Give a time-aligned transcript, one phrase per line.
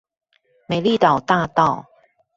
[0.65, 1.85] 美麗島大道